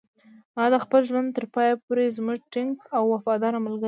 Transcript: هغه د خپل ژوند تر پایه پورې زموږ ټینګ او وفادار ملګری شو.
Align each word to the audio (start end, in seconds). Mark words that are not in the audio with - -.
هغه 0.55 0.69
د 0.73 0.75
خپل 0.85 1.01
ژوند 1.09 1.29
تر 1.37 1.45
پایه 1.53 1.75
پورې 1.85 2.13
زموږ 2.17 2.37
ټینګ 2.53 2.73
او 2.97 3.03
وفادار 3.13 3.53
ملګری 3.63 3.75
شو. 3.75 3.79